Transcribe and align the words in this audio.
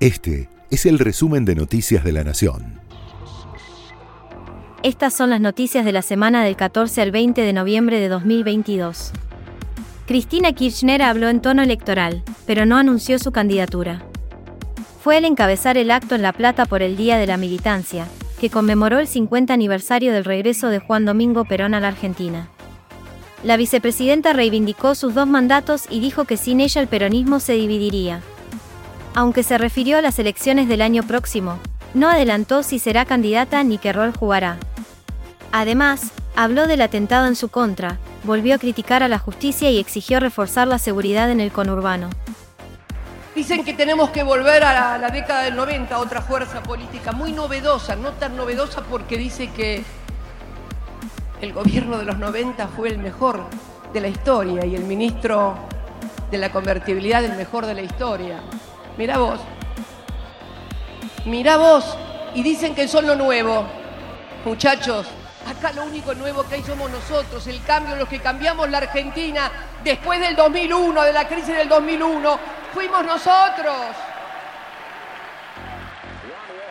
Este 0.00 0.48
es 0.70 0.86
el 0.86 0.98
resumen 0.98 1.44
de 1.44 1.54
Noticias 1.54 2.02
de 2.02 2.12
la 2.12 2.24
Nación. 2.24 2.80
Estas 4.82 5.12
son 5.12 5.28
las 5.28 5.42
noticias 5.42 5.84
de 5.84 5.92
la 5.92 6.00
semana 6.00 6.42
del 6.42 6.56
14 6.56 7.02
al 7.02 7.10
20 7.10 7.42
de 7.42 7.52
noviembre 7.52 8.00
de 8.00 8.08
2022. 8.08 9.12
Cristina 10.06 10.54
Kirchner 10.54 11.02
habló 11.02 11.28
en 11.28 11.42
tono 11.42 11.62
electoral, 11.62 12.22
pero 12.46 12.64
no 12.64 12.78
anunció 12.78 13.18
su 13.18 13.30
candidatura. 13.30 14.02
Fue 15.04 15.18
el 15.18 15.26
encabezar 15.26 15.76
el 15.76 15.90
acto 15.90 16.14
en 16.14 16.22
La 16.22 16.32
Plata 16.32 16.64
por 16.64 16.80
el 16.80 16.96
Día 16.96 17.18
de 17.18 17.26
la 17.26 17.36
Militancia, 17.36 18.08
que 18.40 18.48
conmemoró 18.48 19.00
el 19.00 19.06
50 19.06 19.52
aniversario 19.52 20.14
del 20.14 20.24
regreso 20.24 20.70
de 20.70 20.78
Juan 20.78 21.04
Domingo 21.04 21.44
Perón 21.44 21.74
a 21.74 21.80
la 21.80 21.88
Argentina. 21.88 22.48
La 23.44 23.58
vicepresidenta 23.58 24.32
reivindicó 24.32 24.94
sus 24.94 25.12
dos 25.12 25.26
mandatos 25.26 25.84
y 25.90 26.00
dijo 26.00 26.24
que 26.24 26.38
sin 26.38 26.60
ella 26.60 26.80
el 26.80 26.88
peronismo 26.88 27.38
se 27.38 27.52
dividiría. 27.52 28.22
Aunque 29.14 29.42
se 29.42 29.58
refirió 29.58 29.98
a 29.98 30.02
las 30.02 30.18
elecciones 30.18 30.68
del 30.68 30.82
año 30.82 31.02
próximo, 31.02 31.58
no 31.94 32.08
adelantó 32.08 32.62
si 32.62 32.78
será 32.78 33.04
candidata 33.04 33.62
ni 33.64 33.78
qué 33.78 33.92
rol 33.92 34.12
jugará. 34.16 34.56
Además, 35.52 36.12
habló 36.36 36.68
del 36.68 36.80
atentado 36.82 37.26
en 37.26 37.34
su 37.34 37.48
contra, 37.48 37.98
volvió 38.22 38.54
a 38.54 38.58
criticar 38.58 39.02
a 39.02 39.08
la 39.08 39.18
justicia 39.18 39.70
y 39.70 39.78
exigió 39.78 40.20
reforzar 40.20 40.68
la 40.68 40.78
seguridad 40.78 41.30
en 41.30 41.40
el 41.40 41.50
conurbano. 41.50 42.08
Dicen 43.34 43.64
que 43.64 43.74
tenemos 43.74 44.10
que 44.10 44.22
volver 44.22 44.62
a 44.62 44.98
la, 44.98 45.08
década 45.10 45.42
del 45.42 45.56
90, 45.56 45.98
otra 45.98 46.20
fuerza 46.20 46.62
política 46.62 47.12
muy 47.12 47.32
novedosa, 47.32 47.96
no 47.96 48.12
tan 48.12 48.36
novedosa 48.36 48.82
porque 48.82 49.16
dice 49.16 49.50
que 49.50 49.82
el 51.40 51.52
gobierno 51.52 51.98
de 51.98 52.04
los 52.04 52.18
90 52.18 52.68
fue 52.68 52.90
el 52.90 52.98
mejor 52.98 53.44
de 53.92 54.00
la 54.00 54.08
historia 54.08 54.66
y 54.66 54.76
el 54.76 54.84
ministro 54.84 55.54
de 56.30 56.38
la 56.38 56.52
convertibilidad 56.52 57.24
el 57.24 57.36
mejor 57.36 57.66
de 57.66 57.74
la 57.74 57.82
historia. 57.82 58.40
Mira 59.00 59.16
vos. 59.16 59.40
Mira 61.24 61.56
vos. 61.56 61.96
Y 62.34 62.42
dicen 62.42 62.74
que 62.74 62.86
son 62.86 63.06
lo 63.06 63.16
nuevo. 63.16 63.64
Muchachos, 64.44 65.06
acá 65.48 65.72
lo 65.72 65.84
único 65.84 66.14
nuevo 66.14 66.46
que 66.46 66.56
hay 66.56 66.62
somos 66.62 66.90
nosotros, 66.90 67.46
el 67.46 67.62
cambio, 67.64 67.96
los 67.96 68.10
que 68.10 68.20
cambiamos 68.20 68.68
la 68.68 68.76
Argentina 68.76 69.50
después 69.82 70.20
del 70.20 70.36
2001, 70.36 71.02
de 71.02 71.12
la 71.14 71.26
crisis 71.26 71.56
del 71.56 71.66
2001, 71.70 72.38
fuimos 72.74 73.02
nosotros. 73.06 73.74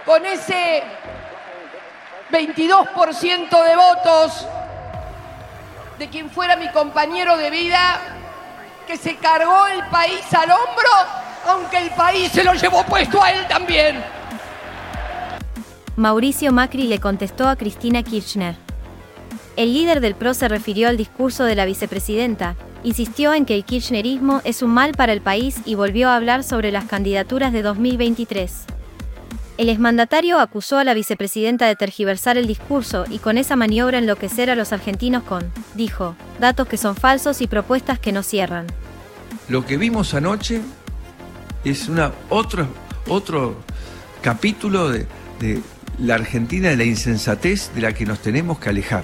Con 0.06 0.24
ese 0.28 0.84
22% 2.30 3.64
de 3.64 3.76
votos 3.76 4.48
de 5.98 6.10
quien 6.10 6.30
fuera 6.30 6.56
mi 6.58 6.70
compañero 6.70 7.38
de 7.38 7.50
vida, 7.50 8.00
que 8.86 8.98
se 8.98 9.16
cargó 9.16 9.66
el 9.66 9.84
país 9.88 10.32
al 10.32 10.52
hombro 10.52 11.19
aunque 11.50 11.78
el 11.78 11.90
país 11.92 12.32
se 12.32 12.44
lo 12.44 12.54
llevó 12.54 12.84
puesto 12.84 13.22
a 13.24 13.32
él 13.32 13.48
también. 13.48 14.04
Mauricio 15.96 16.52
Macri 16.52 16.88
le 16.88 17.00
contestó 17.00 17.48
a 17.50 17.56
Cristina 17.56 18.04
Kirchner. 18.04 18.56
El 19.58 19.74
líder 19.74 20.00
del 20.00 20.16
PRO 20.16 20.34
se 20.34 20.48
refirió 20.48 20.88
al 20.88 20.96
discurso 20.96 21.44
de 21.44 21.56
la 21.56 21.66
vicepresidenta, 21.66 22.56
insistió 22.84 23.34
en 23.34 23.46
que 23.46 23.56
el 23.56 23.66
kirchnerismo 23.66 24.42
es 24.46 24.62
un 24.62 24.72
mal 24.72 24.94
para 24.94 25.12
el 25.12 25.22
país 25.22 25.58
y 25.66 25.76
volvió 25.76 26.10
a 26.10 26.16
hablar 26.16 26.46
sobre 26.46 26.72
las 26.72 26.86
candidaturas 26.86 27.52
de 27.52 27.62
2023. 27.62 28.54
El 29.58 29.68
exmandatario 29.68 30.40
acusó 30.40 30.78
a 30.78 30.86
la 30.86 30.94
vicepresidenta 30.94 31.68
de 31.68 31.76
tergiversar 31.76 32.38
el 32.38 32.48
discurso 32.48 33.04
y 33.10 33.20
con 33.20 33.38
esa 33.38 33.58
maniobra 33.58 33.98
enloquecer 33.98 34.50
a 34.50 34.56
los 34.56 34.72
argentinos 34.72 35.24
con, 35.24 35.52
dijo, 35.74 36.16
datos 36.40 36.66
que 36.66 36.78
son 36.78 36.96
falsos 36.96 37.42
y 37.42 37.48
propuestas 37.48 38.00
que 38.00 38.14
no 38.14 38.24
cierran. 38.24 38.68
Lo 39.50 39.66
que 39.66 39.76
vimos 39.76 40.14
anoche 40.14 40.62
es 41.64 41.90
una, 41.90 42.12
otro, 42.30 42.68
otro 43.08 43.58
capítulo 44.22 44.90
de, 44.90 45.08
la 46.00 46.16
Argentina 46.16 46.70
de 46.70 46.78
la 46.78 46.86
insensatez 46.86 47.72
de 47.76 47.82
la 47.82 47.94
que 47.94 48.06
nos 48.06 48.22
tenemos 48.22 48.60
que 48.60 48.70
alejar. 48.70 49.04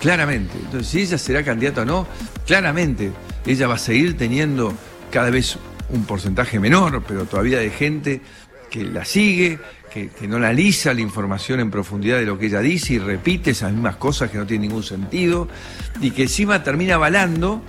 Claramente. 0.00 0.56
Entonces, 0.56 0.88
si 0.88 1.00
ella 1.00 1.18
será 1.18 1.42
candidata 1.42 1.82
o 1.82 1.84
no, 1.84 2.06
claramente 2.46 3.10
ella 3.44 3.66
va 3.66 3.74
a 3.74 3.78
seguir 3.78 4.16
teniendo 4.16 4.72
cada 5.10 5.30
vez 5.30 5.58
un 5.90 6.04
porcentaje 6.04 6.60
menor, 6.60 7.02
pero 7.06 7.24
todavía 7.24 7.58
de 7.58 7.70
gente 7.70 8.20
que 8.70 8.84
la 8.84 9.04
sigue, 9.04 9.58
que, 9.92 10.10
que, 10.10 10.28
no 10.28 10.36
analiza 10.36 10.94
la 10.94 11.00
información 11.00 11.58
en 11.58 11.70
profundidad 11.70 12.18
de 12.18 12.26
lo 12.26 12.38
que 12.38 12.46
ella 12.46 12.60
dice 12.60 12.94
y 12.94 12.98
repite 12.98 13.50
esas 13.50 13.72
mismas 13.72 13.96
cosas 13.96 14.30
que 14.30 14.38
no 14.38 14.46
tienen 14.46 14.68
ningún 14.68 14.84
sentido, 14.84 15.48
y 16.00 16.12
que 16.12 16.22
encima 16.22 16.62
termina 16.62 16.94
avalando 16.94 17.62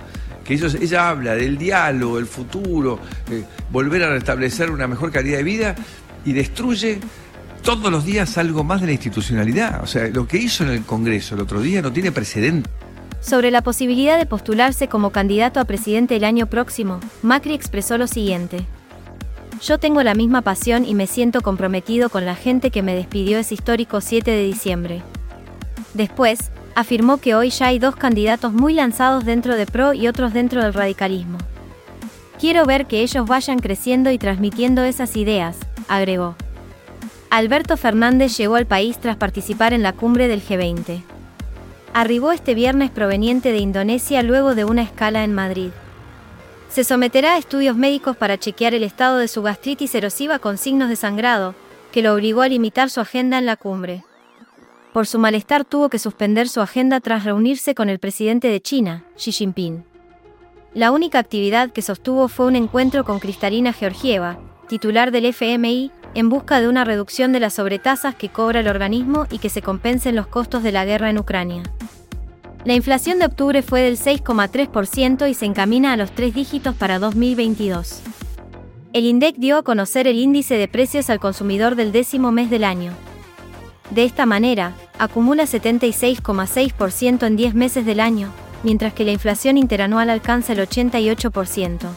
que 0.44 0.54
ella 0.54 1.08
habla 1.08 1.34
del 1.34 1.58
diálogo, 1.58 2.18
el 2.18 2.26
futuro, 2.26 2.98
eh, 3.30 3.44
volver 3.70 4.02
a 4.04 4.10
restablecer 4.10 4.70
una 4.70 4.86
mejor 4.86 5.10
calidad 5.12 5.38
de 5.38 5.44
vida 5.44 5.74
y 6.24 6.32
destruye 6.32 6.98
todos 7.62 7.90
los 7.90 8.04
días 8.04 8.38
algo 8.38 8.64
más 8.64 8.80
de 8.80 8.88
la 8.88 8.92
institucionalidad. 8.92 9.82
O 9.82 9.86
sea, 9.86 10.08
lo 10.08 10.26
que 10.26 10.38
hizo 10.38 10.64
en 10.64 10.70
el 10.70 10.82
Congreso 10.82 11.34
el 11.34 11.42
otro 11.42 11.60
día 11.60 11.82
no 11.82 11.92
tiene 11.92 12.12
precedente. 12.12 12.68
Sobre 13.20 13.50
la 13.50 13.62
posibilidad 13.62 14.18
de 14.18 14.24
postularse 14.24 14.88
como 14.88 15.10
candidato 15.10 15.60
a 15.60 15.66
presidente 15.66 16.16
el 16.16 16.24
año 16.24 16.46
próximo, 16.46 17.00
Macri 17.22 17.52
expresó 17.52 17.98
lo 17.98 18.06
siguiente. 18.06 18.64
Yo 19.62 19.78
tengo 19.78 20.02
la 20.02 20.14
misma 20.14 20.40
pasión 20.40 20.86
y 20.86 20.94
me 20.94 21.06
siento 21.06 21.42
comprometido 21.42 22.08
con 22.08 22.24
la 22.24 22.34
gente 22.34 22.70
que 22.70 22.82
me 22.82 22.94
despidió 22.94 23.38
ese 23.38 23.54
histórico 23.54 24.00
7 24.00 24.30
de 24.30 24.42
diciembre. 24.42 25.02
Después, 25.92 26.50
afirmó 26.74 27.18
que 27.18 27.34
hoy 27.34 27.50
ya 27.50 27.66
hay 27.66 27.78
dos 27.78 27.96
candidatos 27.96 28.52
muy 28.52 28.74
lanzados 28.74 29.24
dentro 29.24 29.56
de 29.56 29.66
PRO 29.66 29.92
y 29.92 30.08
otros 30.08 30.32
dentro 30.32 30.62
del 30.62 30.74
radicalismo. 30.74 31.38
Quiero 32.38 32.64
ver 32.64 32.86
que 32.86 33.02
ellos 33.02 33.26
vayan 33.26 33.58
creciendo 33.58 34.10
y 34.10 34.18
transmitiendo 34.18 34.82
esas 34.82 35.16
ideas, 35.16 35.58
agregó. 35.88 36.36
Alberto 37.28 37.76
Fernández 37.76 38.36
llegó 38.36 38.56
al 38.56 38.66
país 38.66 38.98
tras 38.98 39.16
participar 39.16 39.72
en 39.72 39.82
la 39.82 39.92
cumbre 39.92 40.26
del 40.26 40.42
G20. 40.42 41.02
Arribó 41.92 42.32
este 42.32 42.54
viernes 42.54 42.90
proveniente 42.90 43.52
de 43.52 43.58
Indonesia 43.58 44.22
luego 44.22 44.54
de 44.54 44.64
una 44.64 44.82
escala 44.82 45.22
en 45.22 45.34
Madrid. 45.34 45.70
Se 46.68 46.84
someterá 46.84 47.34
a 47.34 47.38
estudios 47.38 47.76
médicos 47.76 48.16
para 48.16 48.38
chequear 48.38 48.74
el 48.74 48.84
estado 48.84 49.18
de 49.18 49.28
su 49.28 49.42
gastritis 49.42 49.94
erosiva 49.94 50.38
con 50.38 50.56
signos 50.56 50.88
de 50.88 50.96
sangrado, 50.96 51.54
que 51.92 52.02
lo 52.02 52.14
obligó 52.14 52.42
a 52.42 52.48
limitar 52.48 52.90
su 52.90 53.00
agenda 53.00 53.38
en 53.38 53.46
la 53.46 53.56
cumbre. 53.56 54.04
Por 54.92 55.06
su 55.06 55.20
malestar 55.20 55.64
tuvo 55.64 55.88
que 55.88 56.00
suspender 56.00 56.48
su 56.48 56.60
agenda 56.60 56.98
tras 57.00 57.24
reunirse 57.24 57.76
con 57.76 57.88
el 57.88 58.00
presidente 58.00 58.48
de 58.48 58.60
China, 58.60 59.04
Xi 59.16 59.30
Jinping. 59.30 59.84
La 60.74 60.90
única 60.90 61.20
actividad 61.20 61.70
que 61.70 61.82
sostuvo 61.82 62.26
fue 62.26 62.46
un 62.46 62.56
encuentro 62.56 63.04
con 63.04 63.20
Cristalina 63.20 63.72
Georgieva, 63.72 64.38
titular 64.68 65.12
del 65.12 65.26
FMI, 65.26 65.92
en 66.14 66.28
busca 66.28 66.60
de 66.60 66.68
una 66.68 66.84
reducción 66.84 67.32
de 67.32 67.38
las 67.38 67.54
sobretasas 67.54 68.16
que 68.16 68.30
cobra 68.30 68.60
el 68.60 68.68
organismo 68.68 69.26
y 69.30 69.38
que 69.38 69.48
se 69.48 69.62
compensen 69.62 70.16
los 70.16 70.26
costos 70.26 70.64
de 70.64 70.72
la 70.72 70.84
guerra 70.84 71.10
en 71.10 71.18
Ucrania. 71.18 71.62
La 72.64 72.74
inflación 72.74 73.20
de 73.20 73.26
octubre 73.26 73.62
fue 73.62 73.82
del 73.82 73.96
6,3% 73.96 75.30
y 75.30 75.34
se 75.34 75.46
encamina 75.46 75.92
a 75.92 75.96
los 75.96 76.10
tres 76.12 76.34
dígitos 76.34 76.74
para 76.74 76.98
2022. 76.98 78.02
El 78.92 79.06
INDEC 79.06 79.36
dio 79.36 79.58
a 79.58 79.62
conocer 79.62 80.08
el 80.08 80.18
índice 80.18 80.56
de 80.56 80.66
precios 80.66 81.10
al 81.10 81.20
consumidor 81.20 81.76
del 81.76 81.92
décimo 81.92 82.32
mes 82.32 82.50
del 82.50 82.64
año. 82.64 82.92
De 83.90 84.04
esta 84.04 84.24
manera, 84.24 84.72
acumula 84.98 85.44
76,6% 85.44 87.26
en 87.26 87.36
10 87.36 87.54
meses 87.54 87.84
del 87.84 88.00
año, 88.00 88.32
mientras 88.62 88.92
que 88.92 89.04
la 89.04 89.12
inflación 89.12 89.58
interanual 89.58 90.10
alcanza 90.10 90.52
el 90.52 90.60
88%. 90.60 91.88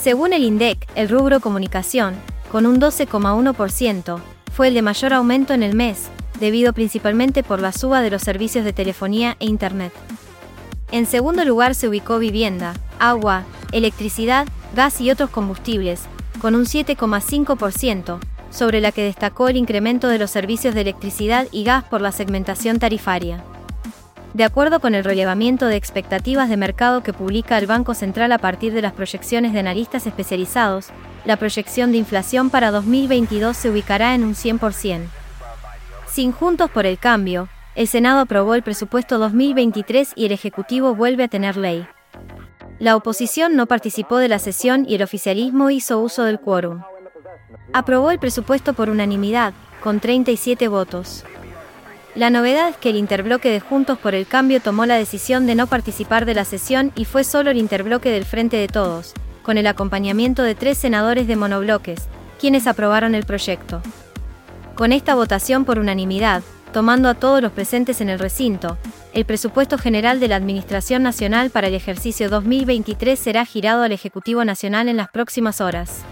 Según 0.00 0.32
el 0.32 0.44
INDEC, 0.44 0.86
el 0.94 1.08
rubro 1.08 1.40
comunicación, 1.40 2.14
con 2.52 2.66
un 2.66 2.80
12,1%, 2.80 4.20
fue 4.52 4.68
el 4.68 4.74
de 4.74 4.82
mayor 4.82 5.14
aumento 5.14 5.52
en 5.52 5.64
el 5.64 5.74
mes, 5.74 6.08
debido 6.38 6.72
principalmente 6.72 7.42
por 7.42 7.60
la 7.60 7.72
suba 7.72 8.00
de 8.00 8.10
los 8.10 8.22
servicios 8.22 8.64
de 8.64 8.72
telefonía 8.72 9.36
e 9.40 9.46
Internet. 9.46 9.92
En 10.92 11.06
segundo 11.06 11.44
lugar 11.44 11.74
se 11.74 11.88
ubicó 11.88 12.20
vivienda, 12.20 12.74
agua, 13.00 13.42
electricidad, 13.72 14.46
gas 14.76 15.00
y 15.00 15.10
otros 15.10 15.30
combustibles, 15.30 16.02
con 16.40 16.54
un 16.54 16.66
7,5%, 16.66 18.18
sobre 18.54 18.80
la 18.80 18.92
que 18.92 19.02
destacó 19.02 19.48
el 19.48 19.56
incremento 19.56 20.06
de 20.06 20.18
los 20.18 20.30
servicios 20.30 20.74
de 20.74 20.82
electricidad 20.82 21.48
y 21.50 21.64
gas 21.64 21.82
por 21.82 22.00
la 22.00 22.12
segmentación 22.12 22.78
tarifaria. 22.78 23.42
De 24.32 24.44
acuerdo 24.44 24.80
con 24.80 24.94
el 24.94 25.04
relevamiento 25.04 25.66
de 25.66 25.76
expectativas 25.76 26.48
de 26.48 26.56
mercado 26.56 27.02
que 27.02 27.12
publica 27.12 27.58
el 27.58 27.66
Banco 27.66 27.94
Central 27.94 28.30
a 28.32 28.38
partir 28.38 28.72
de 28.72 28.82
las 28.82 28.92
proyecciones 28.92 29.52
de 29.52 29.58
analistas 29.60 30.06
especializados, 30.06 30.88
la 31.24 31.36
proyección 31.36 31.90
de 31.90 31.98
inflación 31.98 32.50
para 32.50 32.70
2022 32.70 33.56
se 33.56 33.70
ubicará 33.70 34.14
en 34.14 34.22
un 34.22 34.34
100%. 34.34 35.02
Sin 36.06 36.30
Juntos 36.30 36.70
por 36.70 36.86
el 36.86 36.98
Cambio, 36.98 37.48
el 37.74 37.88
Senado 37.88 38.20
aprobó 38.20 38.54
el 38.54 38.62
presupuesto 38.62 39.18
2023 39.18 40.12
y 40.14 40.26
el 40.26 40.32
Ejecutivo 40.32 40.94
vuelve 40.94 41.24
a 41.24 41.28
tener 41.28 41.56
ley. 41.56 41.86
La 42.78 42.94
oposición 42.94 43.56
no 43.56 43.66
participó 43.66 44.18
de 44.18 44.28
la 44.28 44.38
sesión 44.38 44.84
y 44.88 44.94
el 44.94 45.02
oficialismo 45.02 45.70
hizo 45.70 46.00
uso 46.00 46.22
del 46.22 46.38
quórum. 46.38 46.82
Aprobó 47.72 48.10
el 48.10 48.18
presupuesto 48.18 48.72
por 48.72 48.90
unanimidad, 48.90 49.54
con 49.82 50.00
37 50.00 50.68
votos. 50.68 51.24
La 52.14 52.30
novedad 52.30 52.68
es 52.68 52.76
que 52.76 52.90
el 52.90 52.96
interbloque 52.96 53.50
de 53.50 53.60
Juntos 53.60 53.98
por 53.98 54.14
el 54.14 54.26
Cambio 54.26 54.60
tomó 54.60 54.86
la 54.86 54.94
decisión 54.94 55.46
de 55.46 55.56
no 55.56 55.66
participar 55.66 56.26
de 56.26 56.34
la 56.34 56.44
sesión 56.44 56.92
y 56.94 57.04
fue 57.04 57.24
solo 57.24 57.50
el 57.50 57.58
interbloque 57.58 58.10
del 58.10 58.24
Frente 58.24 58.56
de 58.56 58.68
Todos, 58.68 59.14
con 59.42 59.58
el 59.58 59.66
acompañamiento 59.66 60.42
de 60.42 60.54
tres 60.54 60.78
senadores 60.78 61.26
de 61.26 61.36
monobloques, 61.36 62.06
quienes 62.38 62.66
aprobaron 62.66 63.14
el 63.14 63.24
proyecto. 63.24 63.82
Con 64.76 64.92
esta 64.92 65.14
votación 65.14 65.64
por 65.64 65.78
unanimidad, 65.78 66.42
tomando 66.72 67.08
a 67.08 67.14
todos 67.14 67.42
los 67.42 67.52
presentes 67.52 68.00
en 68.00 68.08
el 68.08 68.18
recinto, 68.18 68.78
el 69.12 69.24
presupuesto 69.24 69.78
general 69.78 70.18
de 70.18 70.28
la 70.28 70.36
Administración 70.36 71.02
Nacional 71.02 71.50
para 71.50 71.68
el 71.68 71.74
ejercicio 71.74 72.28
2023 72.28 73.18
será 73.18 73.44
girado 73.44 73.82
al 73.82 73.92
Ejecutivo 73.92 74.44
Nacional 74.44 74.88
en 74.88 74.96
las 74.96 75.08
próximas 75.08 75.60
horas. 75.60 76.04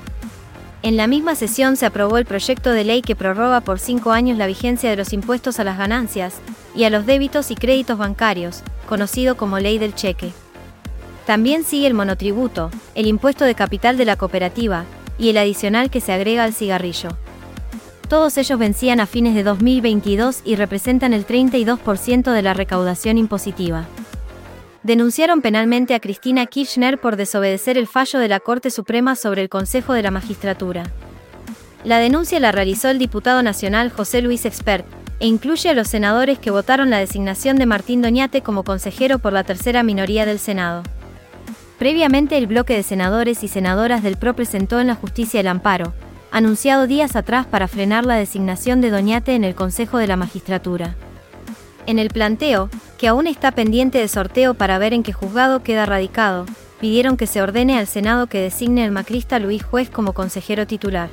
En 0.83 0.97
la 0.97 1.07
misma 1.07 1.37
sesión 1.37 1.77
se 1.77 1.87
aprobó 1.87 2.19
el 2.19 2.25
proyecto 2.25 2.71
de 2.71 2.83
ley 2.83 3.03
que 3.03 3.15
prorroga 3.15 3.61
por 3.61 3.79
cinco 3.79 4.11
años 4.11 4.37
la 4.37 4.49
vigencia 4.49 4.91
de 4.91 4.97
los 4.97 5.13
impuestos 5.13 5.61
a 5.61 5.65
las 5.65 5.79
ganancias 5.79 6.35
y 6.75 6.83
a 6.83 6.91
los 6.91 7.07
débitos 7.07 7.53
y 7.53 7.55
créditos 7.55 7.99
bancarios, 7.99 8.63
conocido 8.89 9.37
como 9.37 9.61
Ley 9.61 9.79
del 9.79 9.95
Cheque. 9.95 10.33
También 11.25 11.63
sigue 11.63 11.87
el 11.87 11.95
monotributo, 11.95 12.73
el 12.97 13.07
impuesto 13.07 13.45
de 13.45 13.55
capital 13.55 13.97
de 13.97 14.07
la 14.07 14.17
cooperativa 14.17 14.85
y 15.19 15.29
el 15.29 15.39
adicional 15.39 15.89
que 15.89 16.01
se 16.01 16.13
agrega 16.13 16.43
al 16.43 16.53
cigarrillo. 16.53 17.11
Todos 18.09 18.37
ellos 18.37 18.59
vencían 18.59 18.99
a 18.99 19.07
fines 19.07 19.37
de 19.37 19.45
2022 19.45 20.41
y 20.45 20.57
representan 20.57 21.13
el 21.13 21.25
32% 21.25 22.33
de 22.33 22.43
la 22.43 22.55
recaudación 22.55 23.19
impositiva. 23.19 23.87
Denunciaron 24.83 25.43
penalmente 25.43 25.95
a 25.95 26.01
Cristina 26.01 26.47
Kirchner 26.47 27.01
por 27.01 27.17
desobedecer 27.17 27.79
el 27.79 27.87
fallo 27.87 28.19
de 28.19 28.29
la 28.29 28.41
Corte 28.41 28.71
Suprema 28.71 29.15
sobre 29.15 29.43
el 29.43 29.49
Consejo 29.49 29.93
de 29.93 30.03
la 30.03 30.11
Magistratura. 30.11 30.83
La 31.85 31.99
denuncia 31.99 32.41
la 32.41 32.51
realizó 32.51 32.89
el 32.89 32.99
diputado 32.99 33.43
nacional 33.43 33.91
José 33.91 34.23
Luis 34.23 34.45
Expert, 34.45 34.85
e 35.21 35.27
incluye 35.27 35.69
a 35.69 35.75
los 35.75 35.87
senadores 35.87 36.41
que 36.41 36.51
votaron 36.51 36.91
la 36.91 36.99
designación 36.99 37.57
de 37.57 37.67
Martín 37.67 38.03
Doñate 38.03 38.43
como 38.43 38.65
consejero 38.65 39.21
por 39.21 39.33
la 39.33 39.45
tercera 39.45 39.85
minoría 39.85 40.27
del 40.27 40.41
Senado. 40.41 40.83
Previamente 41.79 42.37
el 42.37 42.49
bloque 42.49 42.75
de 42.75 42.83
senadores 42.83 43.45
y 43.45 43.49
senadoras 43.49 44.03
del 44.03 44.17
PRO 44.17 44.35
presentó 44.35 44.81
en 44.81 44.89
la 44.89 44.97
justicia 44.97 45.39
el 45.39 45.47
amparo, 45.47 45.95
anunciado 46.33 46.89
días 46.89 47.15
atrás 47.15 47.47
para 47.47 47.69
frenar 47.69 48.05
la 48.05 48.17
designación 48.17 48.81
de 48.81 48.91
Doñate 48.91 49.37
en 49.37 49.45
el 49.45 49.55
Consejo 49.55 49.99
de 49.99 50.09
la 50.09 50.17
Magistratura. 50.17 50.97
En 51.87 52.01
el 52.01 52.09
planteo, 52.09 52.69
que 53.03 53.09
aún 53.09 53.27
está 53.27 53.51
pendiente 53.51 53.99
de 53.99 54.07
sorteo 54.07 54.55
para 54.55 54.79
ver 54.79 54.95
en 54.95 55.03
qué 55.03 55.13
juzgado 55.13 55.65
queda 55.65 55.87
radicado, 55.87 56.47
pidieron 56.81 57.17
que 57.17 57.27
se 57.27 57.43
ordene 57.43 57.77
al 57.77 57.89
Senado 57.89 58.29
que 58.29 58.39
designe 58.39 58.85
el 58.85 58.93
macrista 58.93 59.41
Luis 59.41 59.65
Juez 59.65 59.91
como 59.91 60.13
consejero 60.13 60.69
titular. 60.69 61.11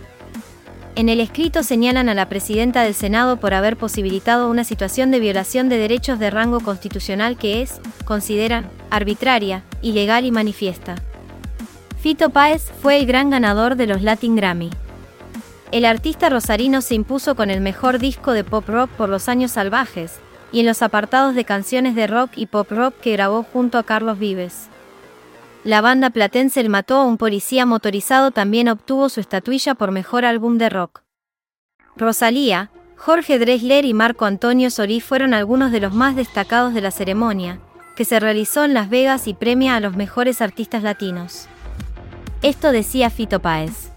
En 0.93 1.09
el 1.09 1.19
escrito 1.19 1.63
señalan 1.63 2.07
a 2.07 2.13
la 2.13 2.29
presidenta 2.29 2.83
del 2.83 2.93
Senado 2.93 3.39
por 3.39 3.55
haber 3.55 3.75
posibilitado 3.75 4.51
una 4.51 4.65
situación 4.65 5.09
de 5.09 5.19
violación 5.19 5.67
de 5.67 5.79
derechos 5.79 6.19
de 6.19 6.29
rango 6.29 6.59
constitucional 6.59 7.37
que 7.37 7.63
es, 7.63 7.81
consideran, 8.05 8.69
arbitraria, 8.91 9.63
ilegal 9.81 10.25
y 10.25 10.31
manifiesta. 10.31 10.93
Fito 11.99 12.29
Páez 12.29 12.71
fue 12.83 12.97
el 12.97 13.07
gran 13.07 13.31
ganador 13.31 13.77
de 13.77 13.87
los 13.87 14.03
Latin 14.03 14.35
Grammy. 14.35 14.69
El 15.71 15.85
artista 15.85 16.29
rosarino 16.29 16.81
se 16.81 16.93
impuso 16.93 17.33
con 17.33 17.49
el 17.49 17.61
mejor 17.61 17.97
disco 17.97 18.33
de 18.33 18.43
pop 18.43 18.69
rock 18.69 18.91
por 18.91 19.09
los 19.09 19.27
años 19.27 19.49
salvajes, 19.49 20.19
y 20.51 20.61
en 20.61 20.65
los 20.65 20.81
apartados 20.81 21.35
de 21.35 21.45
canciones 21.45 21.95
de 21.95 22.07
rock 22.07 22.31
y 22.35 22.47
pop 22.47 22.71
rock 22.71 22.95
que 23.01 23.13
grabó 23.13 23.43
junto 23.43 23.77
a 23.77 23.83
Carlos 23.83 24.19
Vives. 24.19 24.69
La 25.63 25.81
banda 25.81 26.09
platense 26.09 26.61
El 26.61 26.69
Mató 26.69 26.95
a 26.95 27.05
un 27.05 27.17
policía 27.17 27.65
motorizado 27.65 28.31
también 28.31 28.69
obtuvo 28.69 29.09
su 29.09 29.19
estatuilla 29.19 29.75
por 29.75 29.91
mejor 29.91 30.25
álbum 30.25 30.57
de 30.57 30.69
rock. 30.69 31.01
Rosalía, 31.97 32.71
Jorge 32.95 33.39
Dresler 33.39 33.85
y 33.85 33.93
Marco 33.93 34.25
Antonio 34.25 34.69
Solís 34.69 35.03
fueron 35.03 35.33
algunos 35.33 35.71
de 35.71 35.81
los 35.81 35.93
más 35.93 36.15
destacados 36.15 36.73
de 36.73 36.81
la 36.81 36.91
ceremonia, 36.91 37.59
que 37.95 38.05
se 38.05 38.19
realizó 38.19 38.63
en 38.63 38.73
Las 38.73 38.89
Vegas 38.89 39.27
y 39.27 39.33
premia 39.33 39.75
a 39.75 39.79
los 39.79 39.95
mejores 39.95 40.41
artistas 40.41 40.83
latinos. 40.83 41.47
Esto 42.41 42.71
decía 42.71 43.09
Fito 43.09 43.41
Páez. 43.41 43.91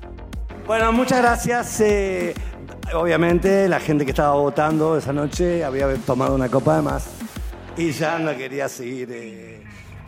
Bueno, 0.66 0.92
muchas 0.92 1.20
gracias. 1.20 1.80
Eh, 1.80 2.34
obviamente 2.94 3.68
la 3.68 3.80
gente 3.80 4.04
que 4.04 4.10
estaba 4.10 4.34
votando 4.34 4.96
esa 4.96 5.12
noche 5.12 5.64
había 5.64 5.94
tomado 5.96 6.34
una 6.34 6.48
copa 6.48 6.76
de 6.76 6.82
más 6.82 7.08
y 7.76 7.92
ya 7.92 8.18
no 8.18 8.36
quería 8.36 8.68
seguir 8.68 9.08
eh, 9.12 9.62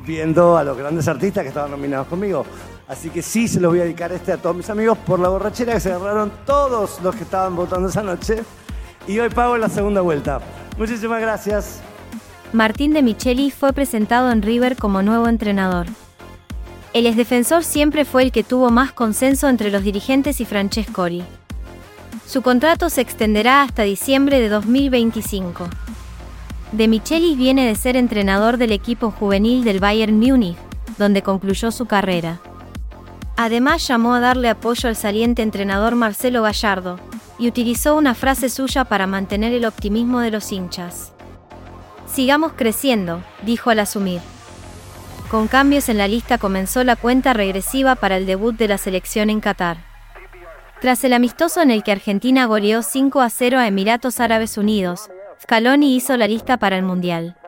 viendo 0.07 0.57
a 0.57 0.65
los 0.65 0.77
grandes 0.77 1.09
artistas 1.09 1.43
que 1.43 1.49
estaban 1.49 1.71
nominados 1.71 2.07
conmigo. 2.09 2.45
Así 2.87 3.09
que 3.09 3.23
sí 3.23 3.49
se 3.49 3.61
los 3.61 3.73
voy 3.73 3.81
a 3.81 3.85
dedicar 3.85 4.13
este 4.13 4.33
a 4.33 4.37
todos 4.37 4.55
mis 4.55 4.69
amigos 4.69 4.99
por 4.99 5.19
la 5.19 5.29
borrachera 5.29 5.75
que 5.75 5.81
se 5.81 5.93
agarraron 5.93 6.31
todos 6.45 7.01
los 7.03 7.15
que 7.15 7.23
estaban 7.23 7.57
votando 7.57 7.89
esa 7.89 8.03
noche. 8.03 8.43
Y 9.07 9.19
hoy 9.19 9.31
pago 9.31 9.57
la 9.57 9.69
segunda 9.69 10.01
vuelta. 10.01 10.41
Muchísimas 10.79 11.21
gracias. 11.21 11.81
Martín 12.53 12.93
de 12.93 13.03
Micheli 13.03 13.51
fue 13.51 13.73
presentado 13.73 14.31
en 14.31 14.43
River 14.43 14.77
como 14.77 15.03
nuevo 15.03 15.29
entrenador. 15.29 15.87
El 16.93 17.07
exdefensor 17.07 17.65
siempre 17.65 18.05
fue 18.05 18.23
el 18.23 18.33
que 18.33 18.45
tuvo 18.45 18.71
más 18.71 18.93
consenso 18.93 19.49
entre 19.49 19.71
los 19.71 19.83
dirigentes 19.83 20.41
y 20.41 20.45
Francescoli. 20.45 21.25
Su 22.27 22.43
contrato 22.43 22.91
se 22.91 23.01
extenderá 23.01 23.63
hasta 23.63 23.83
diciembre 23.83 24.41
de 24.41 24.49
2025. 24.49 25.69
De 26.73 26.89
Michelis 26.89 27.37
viene 27.37 27.67
de 27.67 27.77
ser 27.77 27.97
entrenador 27.97 28.57
del 28.57 28.73
equipo 28.73 29.11
juvenil 29.11 29.63
del 29.63 29.79
Bayern 29.79 30.19
Múnich, 30.19 30.57
donde 30.99 31.23
concluyó 31.23 31.71
su 31.71 31.87
carrera. 31.87 32.41
Además 33.37 33.87
llamó 33.87 34.15
a 34.15 34.21
darle 34.21 34.49
apoyo 34.49 34.89
al 34.89 34.97
saliente 34.97 35.43
entrenador 35.43 35.97
Marcelo 35.97 36.43
Gallardo, 36.43 36.99
y 37.39 37.49
utilizó 37.49 37.97
una 37.97 38.15
frase 38.15 38.49
suya 38.49 38.85
para 38.85 39.07
mantener 39.07 39.53
el 39.53 39.65
optimismo 39.65 40.21
de 40.21 40.31
los 40.31 40.51
hinchas. 40.53 41.13
Sigamos 42.07 42.53
creciendo, 42.57 43.23
dijo 43.43 43.71
al 43.71 43.81
asumir. 43.81 44.21
Con 45.31 45.49
cambios 45.49 45.89
en 45.89 45.99
la 45.99 46.07
lista 46.07 46.39
comenzó 46.39 46.85
la 46.85 46.97
cuenta 46.97 47.33
regresiva 47.33 47.97
para 47.97 48.17
el 48.17 48.27
debut 48.27 48.57
de 48.57 48.69
la 48.69 48.79
selección 48.79 49.31
en 49.31 49.41
Qatar. 49.41 49.94
Tras 50.85 51.03
el 51.03 51.15
amistoso 51.15 51.63
en 51.63 51.71
el 51.71 51.83
que 51.83 51.93
Argentina 51.93 52.45
goleó 52.45 52.83
5 52.83 53.23
a 53.23 53.31
0 53.31 53.59
a 53.59 53.67
Emiratos 53.67 54.21
Árabes 54.21 54.59
Unidos, 54.59 55.09
Scaloni 55.41 55.97
hizo 55.97 56.15
la 56.19 56.29
lista 56.29 56.59
para 56.59 56.77
el 56.77 56.83
Mundial. 56.83 57.39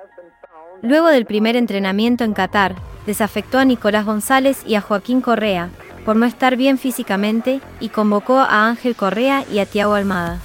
Luego 0.81 1.09
del 1.09 1.27
primer 1.27 1.55
entrenamiento 1.55 2.25
en 2.25 2.33
Qatar, 2.33 2.77
desafectó 3.05 3.59
a 3.59 3.67
Nicolás 3.67 4.07
González 4.07 4.63
y 4.67 4.75
a 4.75 4.81
Joaquín 4.81 5.21
Correa, 5.21 5.69
por 6.07 6.17
no 6.17 6.25
estar 6.25 6.57
bien 6.57 6.79
físicamente, 6.79 7.61
y 7.79 7.91
convocó 7.91 8.39
a 8.39 8.69
Ángel 8.69 8.97
Correa 8.97 9.45
y 9.53 9.59
a 9.59 9.67
Tiago 9.67 9.93
Almada. 9.93 10.39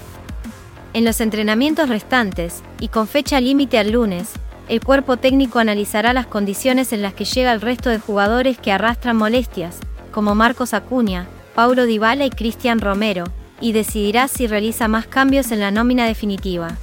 En 0.93 1.05
los 1.05 1.21
entrenamientos 1.21 1.87
restantes, 1.87 2.61
y 2.81 2.89
con 2.89 3.07
fecha 3.07 3.39
límite 3.39 3.77
al 3.77 3.91
lunes, 3.91 4.33
el 4.67 4.83
cuerpo 4.83 5.15
técnico 5.15 5.59
analizará 5.59 6.11
las 6.11 6.27
condiciones 6.27 6.91
en 6.91 7.01
las 7.01 7.13
que 7.13 7.23
llega 7.23 7.53
el 7.53 7.61
resto 7.61 7.89
de 7.89 7.99
jugadores 7.99 8.57
que 8.57 8.73
arrastran 8.73 9.15
molestias, 9.15 9.77
como 10.11 10.35
Marcos 10.35 10.73
Acuña, 10.73 11.29
Paulo 11.55 11.85
Dybala 11.85 12.25
y 12.25 12.29
Cristian 12.29 12.79
Romero, 12.79 13.25
y 13.59 13.73
decidirá 13.73 14.27
si 14.27 14.47
realiza 14.47 14.87
más 14.87 15.07
cambios 15.07 15.51
en 15.51 15.59
la 15.59 15.71
nómina 15.71 16.05
definitiva. 16.07 16.77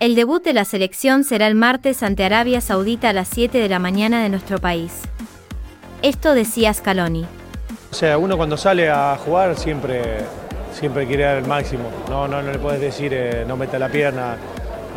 El 0.00 0.14
debut 0.14 0.42
de 0.42 0.52
la 0.52 0.64
selección 0.64 1.24
será 1.24 1.46
el 1.46 1.54
martes 1.54 2.02
ante 2.02 2.24
Arabia 2.24 2.60
Saudita 2.60 3.10
a 3.10 3.12
las 3.12 3.28
7 3.28 3.58
de 3.58 3.68
la 3.68 3.78
mañana 3.78 4.22
de 4.22 4.28
nuestro 4.28 4.58
país. 4.58 5.02
Esto 6.02 6.34
decía 6.34 6.74
Scaloni. 6.74 7.24
O 7.90 7.94
sea, 7.94 8.18
uno 8.18 8.36
cuando 8.36 8.56
sale 8.56 8.90
a 8.90 9.16
jugar 9.16 9.56
siempre, 9.56 10.18
siempre 10.72 11.06
quiere 11.06 11.22
dar 11.22 11.38
el 11.38 11.46
máximo. 11.46 11.90
No, 12.10 12.28
no, 12.28 12.42
no 12.42 12.52
le 12.52 12.58
puedes 12.58 12.80
decir 12.80 13.12
eh, 13.14 13.44
no 13.48 13.56
meta 13.56 13.78
la 13.78 13.88
pierna, 13.88 14.36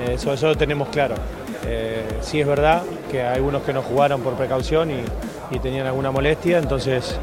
eh, 0.08 0.14
eso, 0.16 0.36
lo 0.48 0.58
tenemos 0.58 0.90
claro. 0.90 1.16
Eh, 1.66 2.04
sí 2.22 2.40
es 2.40 2.48
verdad 2.48 2.84
que 3.12 3.22
hay 3.22 3.36
algunos 3.36 3.64
que 3.64 3.74
no 3.74 3.82
jugaron 3.82 4.22
por 4.22 4.36
precaución 4.36 4.92
y, 4.92 5.04
tenían 5.60 5.88
alguna 5.88 6.12
molestia, 6.12 6.60
entonces 6.60 7.18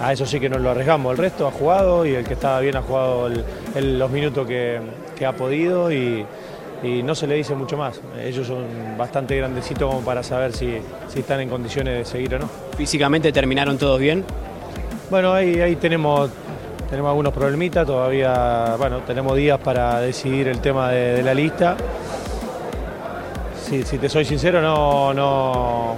a 0.00 0.12
eso 0.12 0.26
sí 0.26 0.40
que 0.40 0.48
nos 0.48 0.60
lo 0.60 0.70
arriesgamos. 0.70 1.12
El 1.12 1.18
resto 1.18 1.46
ha 1.46 1.50
jugado 1.50 2.06
y 2.06 2.14
el 2.14 2.24
que 2.24 2.34
estaba 2.34 2.60
bien 2.60 2.76
ha 2.76 2.82
jugado 2.82 3.28
los 3.74 4.10
minutos 4.10 4.46
que, 4.46 4.80
ha 5.26 5.32
podido 5.32 5.90
y, 5.92 6.24
no 6.82 7.14
se 7.14 7.26
le 7.26 7.34
dice 7.34 7.54
mucho 7.54 7.76
más. 7.76 8.00
Ellos 8.22 8.46
son 8.46 8.64
bastante 8.96 9.36
grandecitos 9.36 9.88
como 9.88 10.04
para 10.04 10.22
saber 10.22 10.52
si, 10.52 10.78
están 11.14 11.40
en 11.40 11.48
condiciones 11.48 11.98
de 11.98 12.04
seguir 12.04 12.34
o 12.36 12.38
no. 12.38 12.48
¿Físicamente 12.76 13.32
terminaron 13.32 13.78
todos 13.78 13.98
bien? 13.98 14.24
Bueno, 15.10 15.32
ahí, 15.32 15.60
ahí 15.60 15.76
tenemos, 15.76 16.30
tenemos 16.88 17.08
algunos 17.08 17.32
problemitas, 17.32 17.86
todavía 17.86 18.76
bueno, 18.78 18.98
tenemos 19.00 19.36
días 19.36 19.58
para 19.58 20.00
decidir 20.00 20.48
el 20.48 20.60
tema 20.60 20.90
de 20.90 21.22
la 21.22 21.34
lista 21.34 21.76
si, 23.68 23.98
te 23.98 24.08
soy 24.08 24.24
sincero, 24.24 24.62
no, 24.62 25.12
no, 25.12 25.96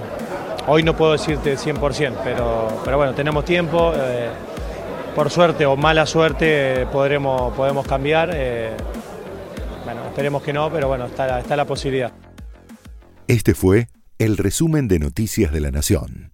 hoy 0.73 0.83
no 0.83 0.95
puedo 0.95 1.11
decirte 1.11 1.57
100%, 1.57 2.19
pero, 2.23 2.81
pero 2.85 2.95
bueno, 2.95 3.13
tenemos 3.13 3.43
tiempo. 3.43 3.91
Eh, 3.93 4.29
por 5.13 5.29
suerte 5.29 5.65
o 5.65 5.75
mala 5.75 6.05
suerte 6.05 6.87
podremos, 6.93 7.53
podemos 7.53 7.85
cambiar. 7.85 8.31
Eh, 8.33 8.71
bueno, 9.83 10.05
esperemos 10.07 10.41
que 10.41 10.53
no, 10.53 10.71
pero 10.71 10.87
bueno, 10.87 11.07
está, 11.07 11.41
está 11.41 11.57
la 11.57 11.65
posibilidad. 11.65 12.13
Este 13.27 13.53
fue 13.53 13.89
el 14.17 14.37
resumen 14.37 14.87
de 14.87 14.99
Noticias 14.99 15.51
de 15.51 15.59
la 15.59 15.71
Nación. 15.71 16.31